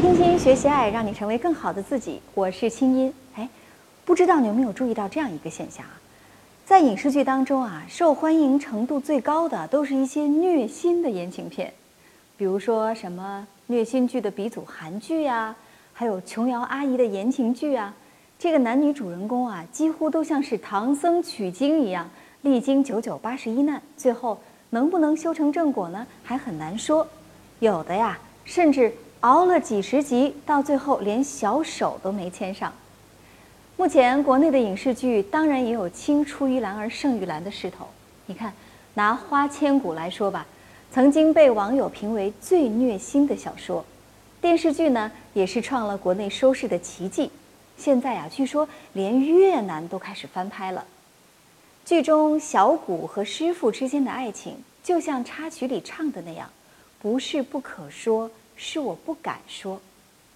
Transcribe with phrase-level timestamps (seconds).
[0.00, 2.22] 听心学习爱，让你成为更好的自己。
[2.32, 3.12] 我是清音。
[3.36, 3.46] 哎，
[4.06, 6.00] 不知道你有没有注意到这样一个现象啊？
[6.64, 11.70] 在影视剧当中啊，受欢迎程度最高的都是一些虐心的言情片，
[12.38, 15.54] 比如说什么虐心剧的鼻祖韩剧呀，
[15.92, 17.94] 还有琼瑶阿姨的言情剧啊。
[18.40, 22.08] 这个男女主人公啊，几乎都像是唐僧取经一样，
[22.40, 24.40] 历经九九八十一难，最后
[24.70, 26.06] 能不能修成正果呢？
[26.24, 27.06] 还很难说。
[27.58, 28.90] 有的呀，甚至
[29.20, 32.72] 熬了几十集，到最后连小手都没牵上。
[33.76, 37.86] 目前国内的影视剧当然也有青出于蓝而胜于蓝的势头。
[38.24, 38.50] 你看，
[38.94, 40.46] 拿《花千骨》来说吧，
[40.90, 43.84] 曾经被网友评为最虐心的小说，
[44.40, 47.30] 电视剧呢也是创了国内收视的奇迹。
[47.80, 50.84] 现在呀，据说连越南都开始翻拍了。
[51.86, 56.48] 剧中小谷和师傅之间的爱情，就像插曲里唱的那样。
[57.00, 59.80] 不是不可说，是我不敢说。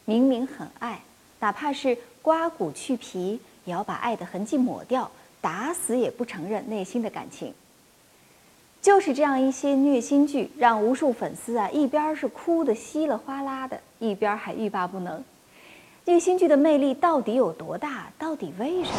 [0.07, 1.03] 明明很爱，
[1.39, 5.11] 哪怕是刮骨去皮，也要把爱的痕迹抹掉，
[5.43, 7.53] 打死也不承认内心的感情。
[8.81, 15.23] 就是这样一些虐心剧，让无数粉丝啊一边是哭得稀里哗啦的，一边还欲罢不能。
[16.07, 18.13] 虐心剧的魅力到底有多大？
[18.19, 18.99] 到底为什么？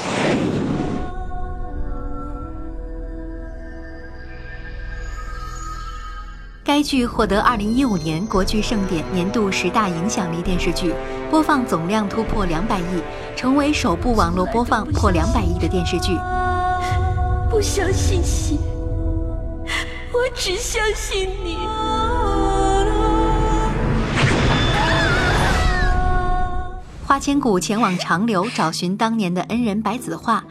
[6.64, 10.96] 该剧获得二零一五年国剧盛典年度十大影响力电视剧，
[11.30, 13.04] 播放总量突破两百亿，
[13.36, 16.18] 成为首部网络播放破两百亿的电视剧。
[17.52, 18.60] 不相信戏，
[20.12, 21.56] 我只相信你。
[27.16, 30.44] 花千骨前往长留找寻当年的恩人白子画，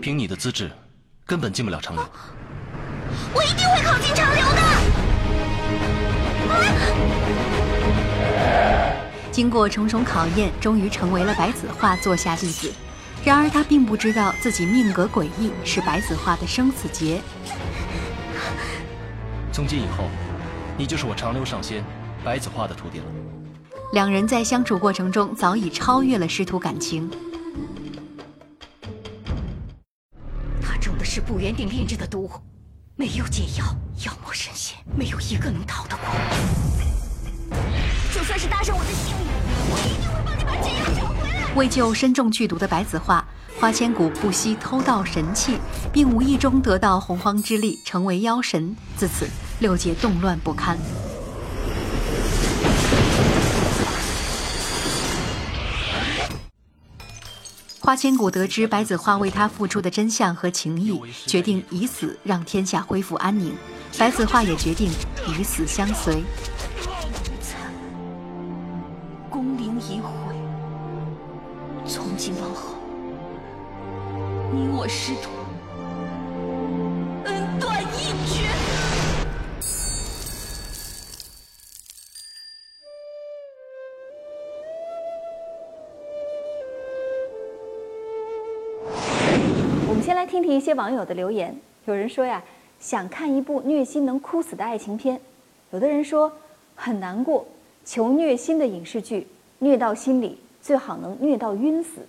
[0.00, 0.70] 凭你的资质，
[1.24, 2.04] 根本进不了长留。
[3.34, 4.60] 我一定会考进长留的。
[9.32, 12.72] 经过重重考验，终于成为了白子画座下弟子。
[13.24, 17.20] 然而他并不知道自己命格诡异，是白子画的生死劫。
[19.50, 20.04] 从今以后，
[20.78, 21.82] 你就是我长留上仙
[22.22, 23.04] 白子画的徒弟了。
[23.92, 27.10] 两人在相处过程中早已超越了师徒感情。
[30.60, 32.30] 他中的是不原定炼制的毒。
[32.96, 33.64] 没有解药，
[34.06, 36.06] 妖魔神仙没有一个能逃得过。
[38.12, 39.26] 就算是搭上我的性命，
[39.70, 41.54] 我一定会帮你把解药找回来。
[41.54, 43.26] 为救身中剧毒的白子画，
[43.60, 45.58] 花千骨不惜偷盗神器，
[45.92, 48.74] 并无意中得到洪荒之力，成为妖神。
[48.96, 49.28] 自此，
[49.60, 50.78] 六界动乱不堪。
[57.86, 63.54] 花千骨得知白子画为他付出的真相和情谊，决定以死让天下恢复安宁。
[63.96, 64.90] 白子画也决定
[65.28, 66.24] 与死相随。
[69.30, 70.34] 功名已毁，
[71.86, 72.74] 从今往后，
[74.52, 75.35] 你我师徒
[90.66, 91.56] 些网友的留言。
[91.84, 92.42] 有人说呀，
[92.80, 95.16] 想看一部虐心能哭死的爱情片；
[95.70, 96.32] 有的人说
[96.74, 97.46] 很难过，
[97.84, 99.28] 求虐心的影视剧，
[99.60, 102.04] 虐到心里最好能虐到晕死。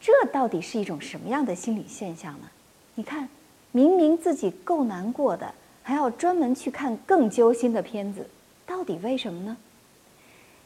[0.00, 2.50] 这到底是一种什么样的心理现象呢？
[2.96, 3.28] 你看，
[3.70, 8.28] 明明自己够难过的，还要专门去看更揪心的片子，
[8.66, 9.56] 到底为什么呢？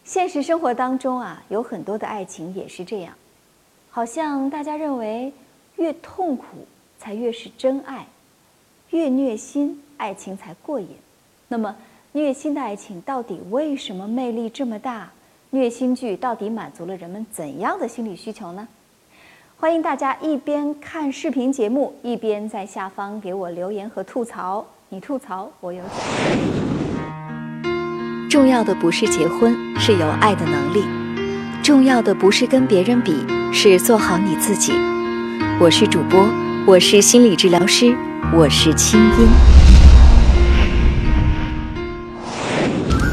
[0.04, 3.12] 现实生活当中啊，有很多的爱情也是这样，
[3.90, 5.30] 好像大家认为。
[5.76, 6.44] 越痛苦
[6.98, 8.06] 才越是真爱，
[8.90, 10.88] 越虐心爱情才过瘾。
[11.48, 11.74] 那么，
[12.12, 15.10] 虐心的爱情到底为什么魅力这么大？
[15.50, 18.66] 虐心剧到底满足了人们怎样的心理需求呢？
[19.58, 24.64] 欢迎大家一边看视频节目，一边在下方给我留言和吐槽。
[24.88, 25.92] 你吐槽，我有奖。
[28.30, 30.82] 重要的不是结婚，是有爱的能力；
[31.62, 33.14] 重要的不是跟别人比，
[33.52, 34.72] 是做好你自己。
[35.62, 36.28] 我是主播，
[36.66, 37.96] 我是心理治疗师，
[38.34, 39.28] 我是清音。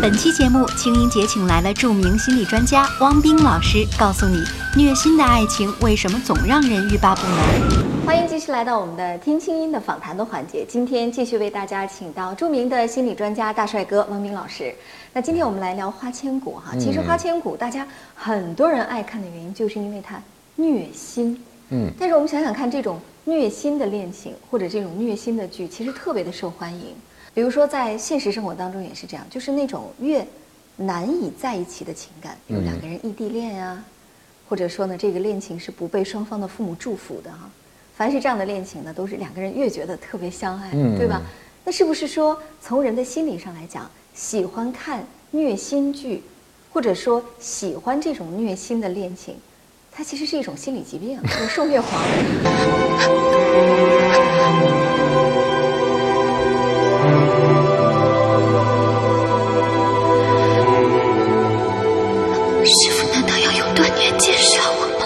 [0.02, 4.44] 本期节目，清音姐请来了著名心理专家汪冰老师，告诉你
[4.76, 8.04] 虐心的爱情为什么总让人欲罢不能。
[8.04, 14.74] 欢迎继续来到我们的听清音的访谈的环节，今天继续为大家请到著名的心理专家大帅哥汪冰老师。
[15.14, 20.20] 那今天我们来聊《花千骨》哈，其实《花千骨》大家很多人爱看的原因，就是因为它。
[20.56, 21.40] 虐心。
[21.70, 26.96] 嗯，但是我们想想看，这种虐心的恋情或者这种虐心的剧，其实特别的受欢迎。
[27.34, 30.26] 比如说在现实生活当中也是这样，就是那种越
[30.78, 33.84] 难以在一起的情感，比如嗯两个人异地恋呀、
[34.48, 37.50] 或者说呢，这个恋情是不被双方的父母祝福的哈、
[37.96, 41.22] 凡是这样的恋情呢，都是两个人越觉得特别相爱，嗯对吧？
[41.64, 46.24] 那是不是说从人的心理上来讲，喜欢看虐心剧，
[46.72, 49.36] 或者说喜欢这种虐心的恋情，
[50.00, 52.02] 它其实是一种心理疾病，我受虐狂。
[62.64, 65.06] 师傅难道要用断念剑杀我吗？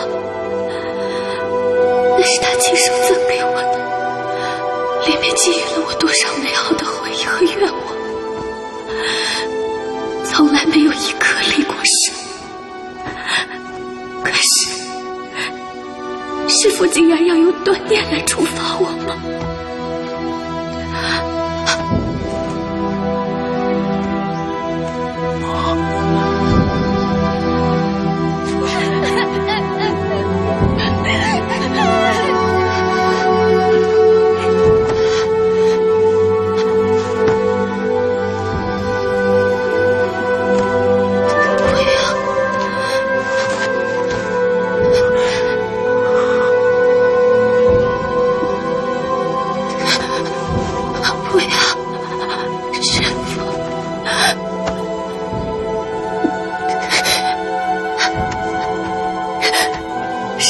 [2.19, 6.27] 那是他亲手赠给我的，里面寄予了我多少
[16.63, 19.52] 师父竟然要用断念来处罚我吗？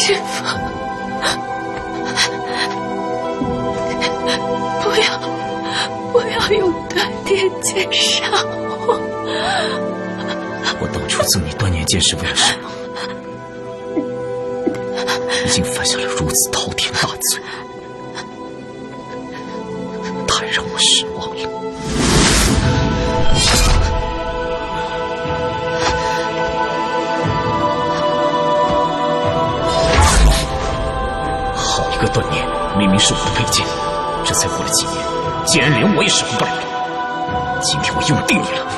[0.05, 0.44] 师傅！
[4.81, 5.17] 不要！
[6.11, 9.00] 不要用断念剑杀我！
[10.81, 12.69] 我当初赠你断念剑是为了什么？
[15.45, 17.41] 已经犯下了如此滔天大罪，
[34.33, 34.97] 才过了几年，
[35.45, 37.59] 竟然连我也使唤不了。
[37.62, 38.72] 今天我用定你了。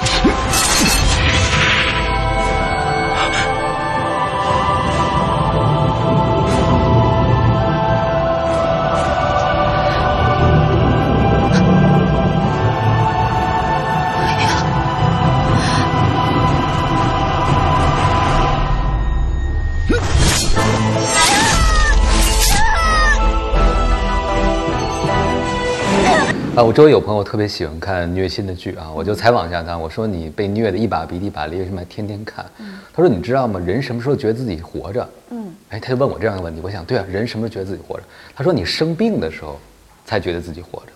[26.56, 32.46] 啊，我周围有朋友特别喜欢看虐心的剧啊，我就采访一下他，我说你被虐的一把鼻涕一把泪，为什么还天天看？
[32.94, 33.60] 他说你知道吗？
[33.60, 35.10] 人什么时候觉得自己活着？
[35.31, 38.04] 嗯，哎，他就问我这样一个问题，我想对啊，人什么时候觉得自己活着？
[38.34, 39.60] 他说你生病的时候
[40.06, 40.88] 才觉得自己活着，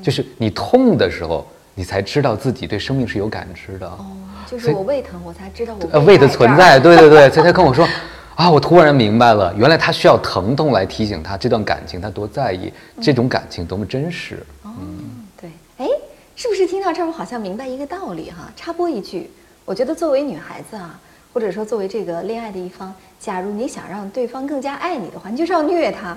[0.00, 1.44] 就是你痛的时候，
[1.74, 3.88] 你才知道自己对生命是有感知的。
[3.88, 4.06] 哦，
[4.46, 7.84] 就是我胃疼，我才知道我呃，胃的存在， 对对对，所以他跟我说，
[8.36, 12.72] 啊，我突然明白了，原来他需要疼痛来提醒他这段感情他多在意，
[13.02, 14.38] 这种感情多么真实。
[14.62, 14.70] 对，哎，
[16.38, 18.48] 是不是听到这儿，我好像明白一个道理哈？
[18.54, 19.28] 插播一句，
[19.64, 20.96] 我觉得作为女孩子啊，
[21.32, 26.16] 或者说作为这个恋爱的一方，假如你想让对方更加爱你的话，你就是要虐他。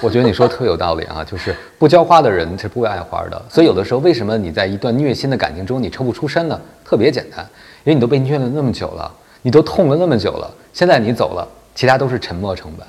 [0.00, 3.42] 我觉得你说特有道理啊，就是不浇花的人是不会爱花的。
[3.50, 6.58] 所以有的时候，为什么你在一段虐心的感情中你抽不出身呢？
[6.82, 7.46] 特别简单，
[7.84, 12.86] 因为你都被虐了那么久了，你都痛了那么久了，现在你走了，其他都是沉没成本。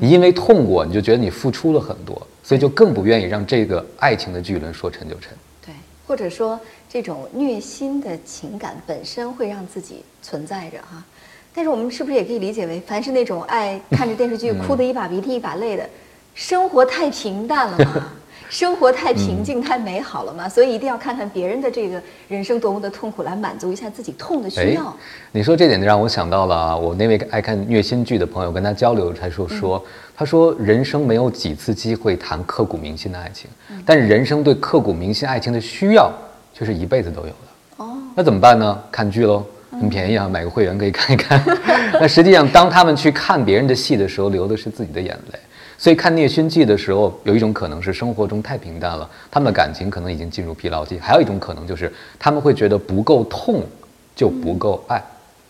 [0.00, 5.32] 你因为痛过，你就觉得你付出了很多，所以就更不愿意让这个爱情的巨轮说沉就沉。
[6.10, 11.04] 对，或者说这种虐心的情感本身会让自己存在着哈。
[11.54, 15.88] 但是我们是不是也可以理解为，凡是那种爱看着电视剧哭得一把鼻涕一把泪的，
[16.34, 18.12] 生活太平淡了嘛？
[18.50, 20.48] 生活太平静、太美好了嘛？
[20.48, 24.92] 所以一定要看看别人的这个人生多么的痛苦，来满足一下自己痛的需要。
[25.30, 29.82] 你说这点就让我想到了啊我那位爱看虐心剧的朋友，跟他交流，他说说，
[30.16, 33.48] 他说人生没有几次机会谈刻骨铭心的爱情，
[33.86, 36.12] 但是人生对刻骨铭心爱情的需要
[36.52, 37.34] 却是一辈子都有的。
[37.76, 38.82] 哦，那怎么办呢？
[38.90, 41.40] 看剧喽，很便宜啊，买个会员可以看一看。
[42.00, 45.38] 那实际上，当他们去看别人的戏的时候，流的是自己的眼泪。
[45.80, 53.64] 所以看虐心剧的时候，有一种可能是生活中太平淡了，他们的感情可能已经进入疲劳期；还有一种可能就是他们会觉得不够痛，
[54.14, 55.02] 就不够爱。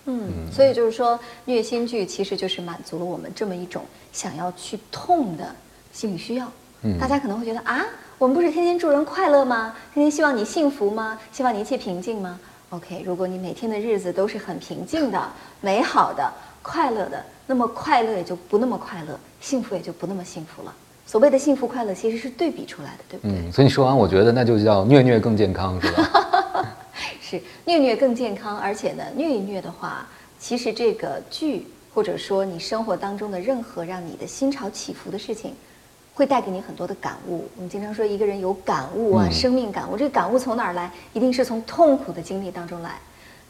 [0.04, 0.22] 嗯，
[0.52, 3.82] 所以就是说，虐心剧其实就是满足了我们这么一种
[4.12, 5.44] 想要去痛的
[5.92, 6.46] 心理需要。
[6.82, 7.84] 嗯大家可能会觉得啊，
[8.16, 9.75] 我们不是天天祝人快乐吗？
[9.92, 11.18] 天天希望你幸福吗？
[11.32, 15.20] 希望你一切平静吗？OK，如果你每天的日子都是很平静的、
[15.60, 16.32] 美好的，
[16.62, 20.75] 快乐的，那么快乐也就不那么快乐，幸福也就不那么幸福了。
[21.06, 23.37] 所谓的幸福快乐，其实是对比出来的，对不对？
[23.37, 26.11] 嗯，所以你说完，我觉得那就叫虐虐更健康，是吧？
[27.20, 30.06] 是虐虐更健康，而且呢，虐一虐的话，
[30.38, 35.54] 其实这个剧或者说你生活当中的任何让你的心潮起伏的事情，
[36.14, 37.49] 会带给你很多的感悟。
[37.56, 40.90] 我们经常说一个人有感悟啊，嗯生命感悟，这个感悟从哪儿来？
[41.12, 42.99] 一定是从痛苦的经历当中来。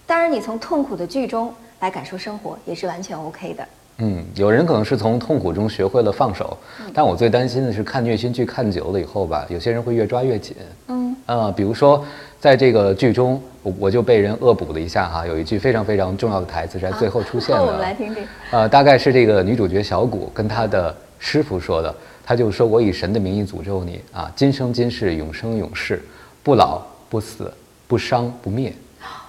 [0.07, 3.69] 当然，你从痛苦的剧中来感受生活，也是完全 OK 的。
[4.01, 6.57] 嗯，有人可能是从痛苦中学会了放手，
[6.95, 10.57] 但我最担心的是看虐心剧看久了以后吧，有些人会越抓越紧。
[10.89, 12.05] 嗯，呃，比如说
[12.41, 17.61] 在这个剧中，我我就被人恶补了一下哈，有一句非常非常重要的台词是在最后出现的。
[17.65, 18.27] 我们来听听。
[18.51, 26.03] 呃，大概是这个女主角小谷跟她的师傅说的，她就说：“我以神的名义诅咒你啊，今生今世永生永世，
[26.43, 26.81] 不老
[27.11, 27.53] 不死，
[27.87, 28.73] 不伤不灭。”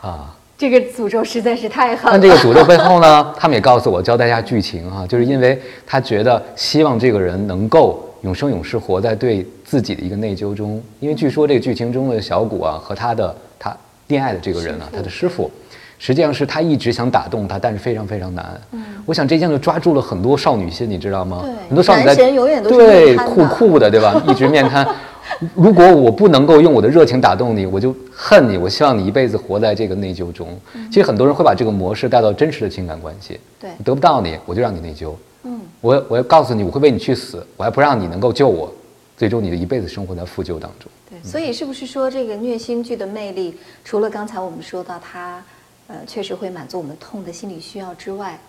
[0.02, 2.12] 啊，这个诅咒实在是太狠了。
[2.12, 13.76] 但这个诅咒背后呢，他们也告诉我交代一下剧情啊，就是因为他觉得希望这个人能够永生永世活在对自己的一个内疚中，因为据说这个剧情中的小谷啊和他的他
[14.06, 15.50] 恋爱的这个人啊，他的师傅，
[15.98, 18.62] 实际上是他一直想打动他，但是非常非常难。
[18.74, 21.42] 嗯，我想这样就抓住了很多少女心，你知道吗？
[21.42, 24.22] 对很多少女在对酷酷的，对吧？
[24.28, 24.88] 一直面瘫。
[25.56, 28.58] 如果我不能够用我的热情打动你，我就恨你。
[28.58, 30.60] 我希望你一辈子活在这个内疚中。
[30.90, 33.40] 其实很多人会把这个模式带到真实的情感关系。
[33.60, 35.14] 对得不到你，我就让你内疚。
[35.44, 38.72] 嗯，我我要告诉你，我会为你去死，我还不让你能够救我，
[39.18, 40.92] 最终你的一辈子生活在负疚当中。
[41.10, 45.44] 对，所以是不是说这个虐心剧的魅力，除了刚才我们说到它，
[45.88, 48.40] 呃，确实会满足我们痛的心理需要之外，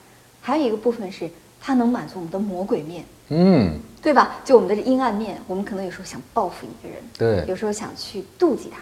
[0.41, 4.37] 还有一个部分是它能满足我们的魔鬼面，嗯，对吧？
[4.45, 8.79] 就我们的阴暗面，我们可能有时候想报复一个人，对有时候想去妒忌他，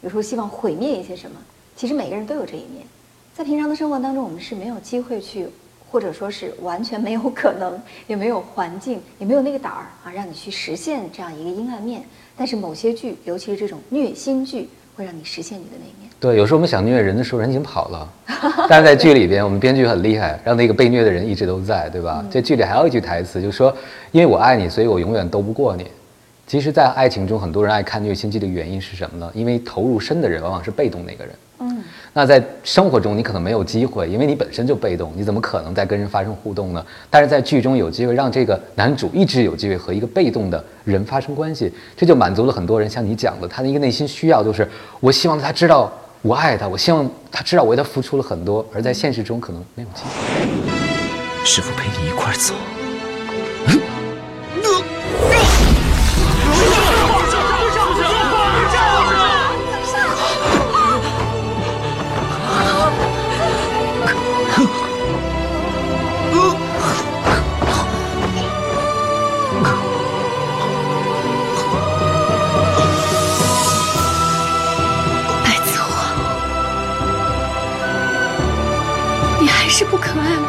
[0.00, 1.36] 有时候希望毁灭一些什么。
[1.76, 2.86] 其实每个人都有这一面，
[3.34, 5.48] 在平常的生活当中，我们是没有机会去，
[5.90, 12.04] 或者说是完全没有可能， 也没有环境，也没有那个胆儿啊，让你去实现这样一个阴暗面。
[12.36, 16.10] 但是某些剧，尤其是这种虐心剧，会让你实现你的那一面。
[16.20, 18.12] 对，有时候我们想虐人的时候，人已经跑了，
[18.68, 22.24] 但是在剧里边，我们编剧很厉害，让那个被虐的人一直都在，对吧？
[22.30, 23.74] 这剧里还有一句台词，就说
[24.12, 25.86] ：“因为我爱你，所以我永远斗不过你。”
[26.46, 29.30] 其实，在爱情中，很多人爱看虐心剧的原因是什么呢？
[29.34, 31.34] 因为投入深的人往往是被动那个人。
[32.12, 36.84] 那在生活中，你可能没有机会，因为你本身就被动，你怎么可能再跟人发生互动呢？
[37.08, 51.44] 但是在剧中有机会让这个男主一直有机会和一个被动的人发生关系，这就满足了很多人像你讲的，他的一个内心需要，就是我希望他知道我爱他，我希望他知道我为他付出了很多，而在现实中可能没有机会。
[51.44, 52.79] 师傅陪你一块走。
[80.10, 80.44] 疼爱我。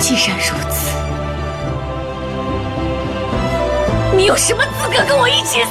[0.00, 0.76] 既然如此，
[4.16, 5.68] 你有什么资格跟我一起死？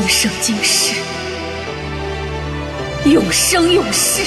[0.00, 0.94] 今生今世，
[3.04, 4.22] 永生永世，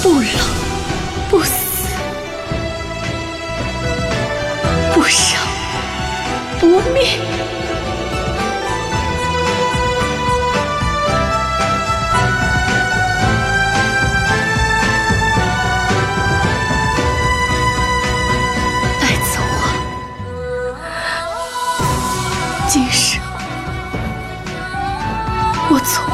[0.00, 0.28] 不老
[1.28, 1.88] 不死，
[4.94, 5.36] 不生
[6.60, 7.18] 不灭。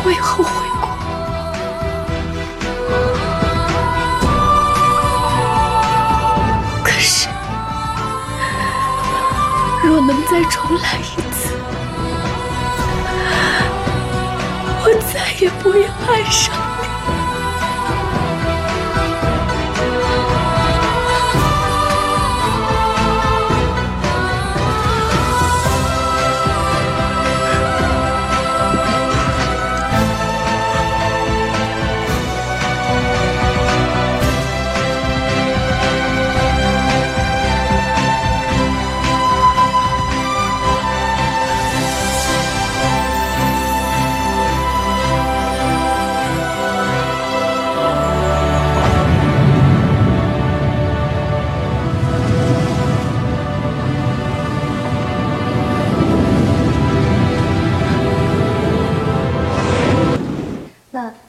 [0.07, 0.89] 我也后悔过。
[6.85, 7.29] 可是，
[9.83, 11.55] 若能再重来一次，
[14.83, 16.55] 我再也不要爱上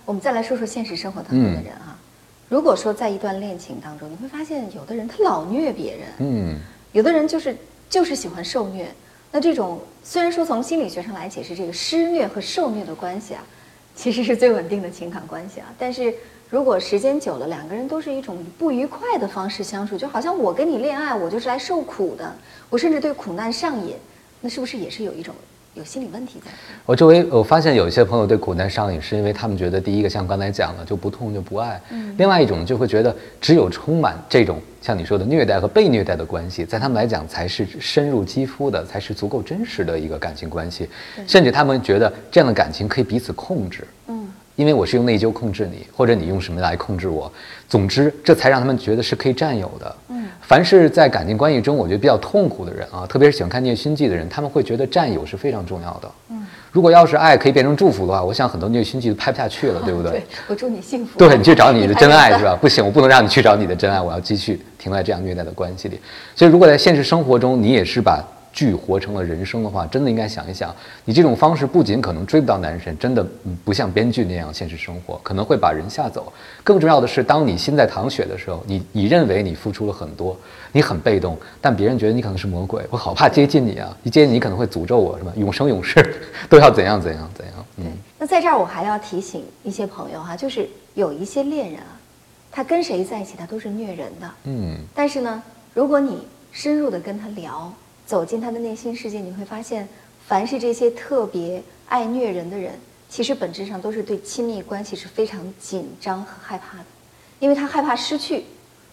[0.05, 1.97] 我们再来说说现实生活当中的人啊，
[2.49, 6.59] 如果说在一段恋情当中，你会发现有的人他老虐别人，嗯，
[6.91, 7.55] 有的人就是
[7.89, 8.87] 就是喜欢受虐。
[9.31, 13.43] 那这种虽然说从心理学上来解释，这个施虐和受虐的关系啊，
[13.95, 15.67] 其实是最稳定的情感关系啊。
[15.77, 16.13] 但是
[16.49, 22.33] 如果时间久了，两个人都是一种不愉快的方式相处，就好像我跟你恋爱，我就是来受苦的，
[22.69, 23.95] 我甚至对苦难上瘾，
[24.39, 25.35] 那是不是也是有一种
[25.75, 26.49] 有心理问题在？
[26.85, 40.87] 我周围我发现有一些朋友对苦难上瘾，是因为他们觉得第一个像刚才讲的就不痛就不爱，嗯另外一种就会觉得只有充满这种像你说的虐待和被虐待的关系，在他们来讲才是深入肌肤的，才是足够真实的一个感情关系，
[41.27, 47.29] 甚至他们觉得这样的感情可以彼此控制，嗯，因为我是用内疚控制你，或者你用什么来控制我，
[47.67, 49.95] 总之这才让他们觉得是可以占有的。
[50.45, 56.11] 嗯，凡是在感情关系中我觉得比较痛苦的人啊，特别是喜欢看虐心剧的人，他们会觉得占有是非常重要的。
[56.29, 60.11] 嗯，如果要是爱可以变成祝福的话，我想很多虐心剧都拍不下去了，对不对？
[60.19, 61.17] 对，我祝你幸福。
[61.17, 62.57] 对你去找你的 真爱是吧？
[62.59, 65.99] 不行，我不能让你去找你的真爱，我要继续停在这样虐待的关系里。
[66.35, 68.23] 所以，如果在现实生活中你也是把
[68.55, 76.31] 剧活成了人生的话，真的应该想一想，你这种方式不仅可能追不到男神，真的嗯不像编剧那样现实生活，可能会把人吓走。
[76.63, 80.35] 更重要的是，当你心在淌血的时候，你你认为你付出了很多，
[80.71, 83.95] 你很被动，但别人觉得你可能是魔鬼，我好怕接近你啊！
[84.03, 85.33] 一接近你可能会诅咒我，是吧？
[85.35, 86.01] 永生永世
[86.49, 87.53] 都要怎样怎样怎样。
[87.77, 87.85] 嗯，
[88.17, 91.99] 那在这儿我还要提醒一些朋友哈、就是有一些恋人啊，
[92.49, 97.69] 他跟谁在一起他都是虐人的，嗯但是呢，如果你深入的跟他聊，
[98.05, 99.87] 走进他的内心世界，你会发现，
[100.27, 102.73] 凡是这些特别爱虐人的人，
[103.09, 106.85] 其实本质上都是对亲密关系是非常紧张和害怕的，
[107.39, 108.45] 因为他害怕失去，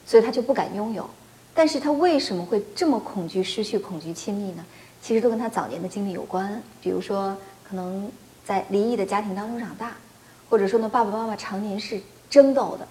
[0.07, 1.09] 所以他就不敢拥有。
[1.55, 4.65] 但是他为什么会这么恐惧失去、恐惧亲密呢？
[5.03, 7.37] 其实都跟他早年的经历有关，比如说
[7.69, 8.11] 可能
[8.45, 9.93] 在离异的家庭当中长大，
[10.49, 12.89] 或者说呢爸爸妈妈常年是争斗的。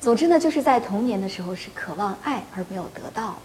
[0.00, 3.36] 总之呢，就是在童年的时候是渴望爱而没有得到，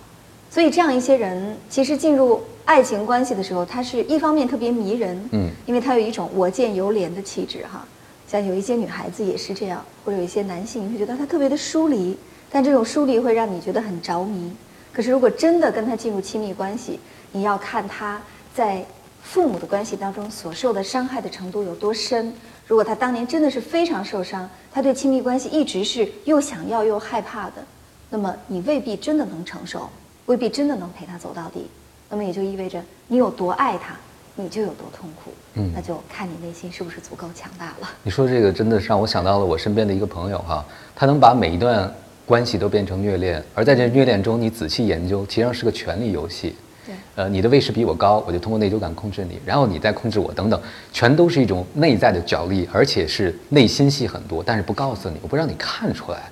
[0.51, 7.87] 所以这样一些人，其实进入爱情关系的时候，他是一方面特别迷人，嗯因为他有一种我见犹怜的气质哈。
[8.27, 12.17] 像有一些女孩子也是这样，或者有一些男性，你会觉得他特别的疏离，
[12.51, 14.51] 但这种疏离会让你觉得很着迷。
[14.91, 16.99] 可是如果真的跟他进入亲密关系，
[17.31, 18.21] 你要看他
[18.53, 18.85] 在
[19.21, 22.33] 父母的关系当中所受的伤害的程度有多深。
[22.67, 27.65] 如果他当年真的是非常受伤，他对亲密关系一直是又想要又害怕的，
[28.09, 29.89] 那么你未必真的能承受，
[30.31, 31.67] 未必真的能陪他走到底。
[32.09, 33.93] 那么也就意味着你有多爱他，
[34.35, 35.31] 你就有多痛苦。
[35.55, 37.89] 嗯那就看你内心是不是足够强大了。
[38.01, 40.65] 你说这个真的是让我想到了我身边的一个朋友哈，
[40.95, 41.93] 他能把每一段
[42.25, 46.55] 关系都变成虐恋，而在这虐恋中，你仔细研究，其实上是个权力游戏。
[46.85, 50.59] 对呃，你的位置比我高，我就通过内疚感控制你，然后你再控制我，等等，
[50.93, 56.31] 全都是一种内在的角力，而且是内心戏很多，但是不告诉你，我不让你看出来。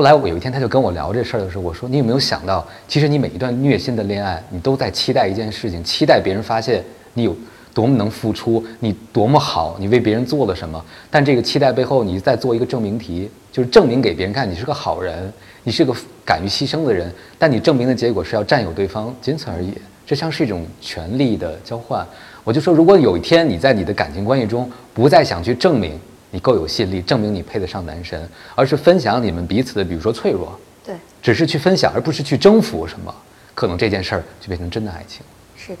[0.00, 6.82] 后来我有一天他就跟我聊这事儿的时候，我说你有没有想到，其实你每一段虐心的恋爱，你都在期待一件事情，期待别人发现
[7.12, 7.36] 你有
[7.74, 10.82] 多么能付出，你多么好，你为别人做了什么。
[11.10, 15.30] 但这个期待背后，你在做一个证明题，就是证明给别人看你是个好人，
[15.64, 17.12] 你是个敢于牺牲的人。
[17.38, 19.74] 但你证明的结果是要占有对方，仅此而已。
[20.06, 22.06] 这像是一种权力的交换。
[22.42, 26.00] 我就说，如果有一天你在你的感情关系中不再想去证明
[26.30, 33.14] 你够有吸引力，证明你配得上男神，而是分享你们彼此的，比如说脆弱，对，只是去分享，而不是去征服什么，
[33.54, 35.22] 可能这件事儿就变成真的爱情。
[35.56, 35.78] 是的。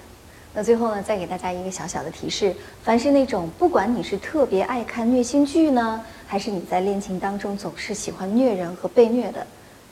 [0.52, 9.46] 那最后呢，再给大家一个小小的提示：凡是那种不管你是特别爱看虐心剧呢，还是你在恋情当中总是喜欢虐人和被虐的，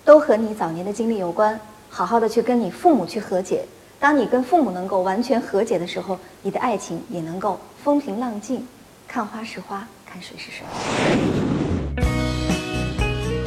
[0.05, 1.59] 都和你早年的经历有关。
[1.89, 3.65] 好好的去跟你父母去和解。
[4.01, 8.67] 当你跟父母能够完全和解的时候，你的爱情也能够风平浪静。
[9.07, 10.65] 看花是花，看谁是谁。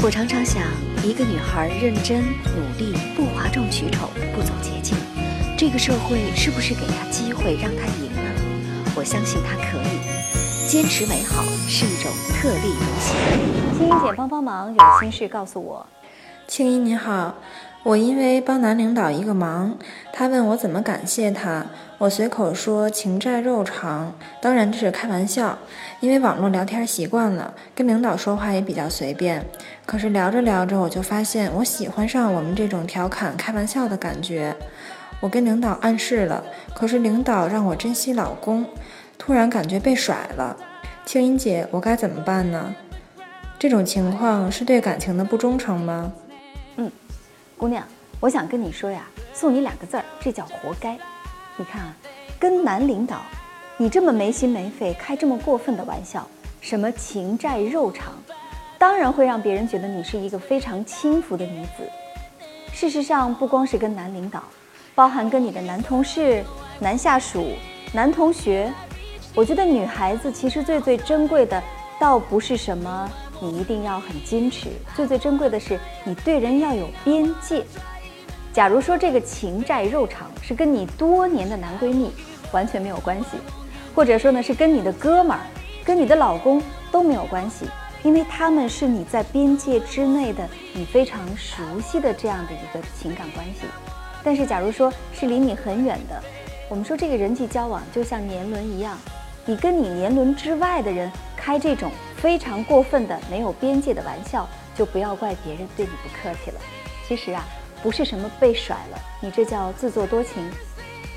[0.03, 0.61] 我常常想，
[1.03, 4.95] 一个女孩认真努力，不哗众取宠，不走捷径，
[5.57, 8.21] 这个社会是不是给她机会让她赢呢？
[8.95, 9.99] 我相信她可以。
[10.69, 13.15] 坚持美好是一种特立独行。
[13.77, 15.85] 青音姐帮帮忙，有心事告诉我。
[16.47, 17.35] 青音你好，
[17.83, 19.75] 我因为帮男领导一个忙，
[20.13, 21.65] 他问我怎么感谢他，
[21.97, 25.57] 我随口说情债肉偿，当然这是开玩笑，
[25.99, 29.43] 因为网络聊天习惯了，跟领导说话也比较随便。
[29.85, 34.55] 可是聊着聊着，我就发现我喜欢上我们这种调侃、开玩笑的感觉。
[35.19, 36.43] 我跟领导暗示了，
[36.75, 38.65] 可是领导让我珍惜老公，
[39.17, 40.55] 突然感觉被甩了。
[41.03, 42.75] 青音姐，我该怎么办呢？
[43.57, 46.13] 这种情况是对感情的不忠诚吗？
[46.77, 46.91] 嗯
[47.61, 47.85] 姑娘，
[48.19, 50.97] 我想跟你说呀，送你两个字儿，这叫活该。
[51.55, 51.95] 你看啊，
[52.39, 53.21] 跟男领导，
[53.77, 56.27] 你这么没心没肺，开这么过分的玩笑，
[56.59, 58.15] 什么情债肉偿，
[58.79, 61.87] 当然会让别人觉得你是一个非常轻浮的女子。
[62.73, 64.43] 事实上，不光是跟男领导，
[64.95, 66.43] 包含跟你的男同事、
[66.79, 67.51] 男下属、
[67.93, 68.73] 男同学，
[69.35, 71.61] 我觉得女孩子其实最最珍贵的，
[71.99, 73.07] 倒不是什么
[73.43, 77.65] 你一定要很矜持，最最珍贵的是你对人要有边界。
[78.53, 82.11] 假如说这个情债肉偿是跟你多年的男闺蜜
[82.51, 83.37] 完全没有关系，
[83.95, 85.41] 或者说呢是跟你的哥们儿、
[85.83, 87.65] 跟你的老公都没有关系，
[88.03, 93.61] 因为他们是你在边界之内的，你非常熟悉的这样的一个情感关系。
[94.23, 96.21] 但是假如说是离你很远的，
[96.69, 98.95] 我们说这个人际交往就像年轮一样，
[99.47, 101.89] 你跟你年轮之外的人开这种
[102.21, 106.61] 非常过分的、没有边界的玩笑，就不要怪别人对你不客气了。
[107.07, 107.43] 其实啊，
[107.81, 110.47] 不是什么被甩了，你这叫自作多情，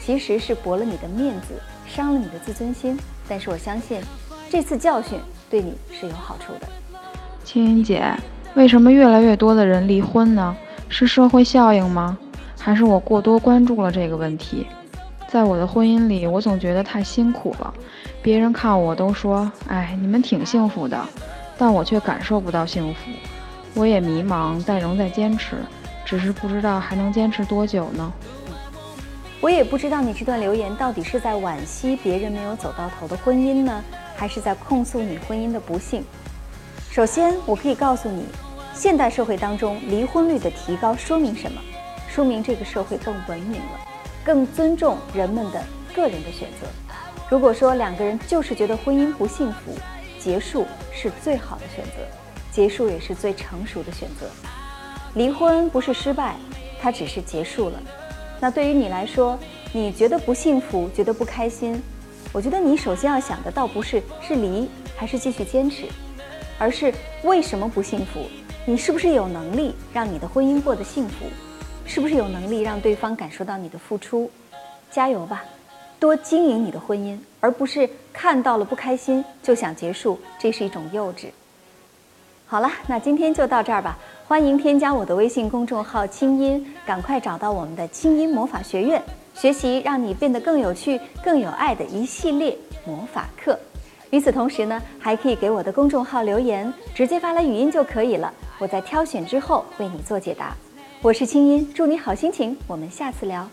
[0.00, 2.98] 其实是驳了你的面子，伤了你的自尊心。
[3.28, 4.00] 但是我相信，
[4.48, 6.68] 这次教训对你是有好处的。
[7.44, 8.02] 青音姐，
[8.54, 10.56] 为什么越来越多的人离婚呢？
[10.88, 12.16] 是社会效应吗？
[12.58, 14.66] 还是我过多关注了这个问题？
[15.28, 17.74] 在我的婚姻里，我总觉得太辛苦了。
[18.22, 21.04] 别人看我都说：“哎，你们挺幸福的。”
[21.56, 23.00] 但我却感受不到幸福。
[23.74, 25.56] 我也迷茫，但仍在坚持，
[26.04, 28.12] 只是不知道还能坚持多久呢？
[29.40, 33.84] 我也不知道你这段留言到底是在惋惜别人没有走到头的婚姻呢，
[34.16, 36.02] 还是在控诉你婚姻的不幸。
[36.90, 38.24] 首先，我可以告诉你，
[38.72, 41.60] 现代社会当中离婚率的提高说明什么？
[42.08, 43.80] 说明这个社会更文明了，
[44.24, 45.62] 更尊重人们的
[45.94, 46.66] 个人的选择。
[47.28, 49.72] 如果说两个人就是觉得婚姻不幸福，
[50.18, 51.92] 结束是最好的选择，
[52.50, 54.26] 结束也是最成熟的选择。
[55.14, 56.36] 离婚不是失败，
[56.80, 57.80] 它只是结束了。
[58.40, 59.38] 那对于你来说，
[59.72, 61.80] 你觉得不幸福，觉得不开心，
[62.32, 65.86] 我觉得你首先要想的倒不是是离还是继续坚持，
[66.58, 68.26] 而是为什么不幸福？
[68.66, 71.26] 你是不是有能力让你的婚姻过得幸福？
[71.86, 74.30] 是不是有能力让对方感受到你的付出？
[74.90, 75.44] 加油吧，
[75.98, 81.26] 多经营你的婚姻，而不是看到了不开心就想结束，这是一种幼稚。
[82.46, 83.98] 好了，那今天就到这儿吧。
[84.26, 89.02] 欢迎添加我的微信公众号“清音”，赶快找到我们的清音魔法学院，
[89.34, 93.58] 学习让你变得更有趣、更有爱的一系列魔法课。
[94.10, 100.56] 与此同时呢，还可以给我的公众号留言，直接发来语音就可以了，我在挑选之后为你做解答。
[101.04, 103.46] 我是清音，祝你好心情，我们下次聊。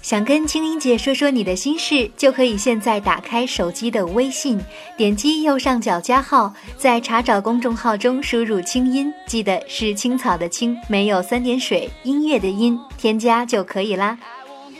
[0.00, 4.58] 想跟青音姐说说你的心事，就可以现在打开手机的微信，
[4.96, 14.18] 点击右上角加号，在查找公众号中输入“清音”，记得是青草的青，没有三点水，音乐的音，添加就可以啦。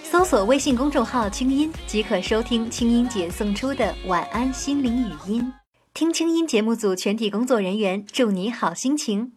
[0.02, 5.52] 搜索微信公众号“清音”，即可收听青音姐送出的晚安心灵语音。
[5.92, 9.32] 听清音节目组全体工作人员祝你好心情。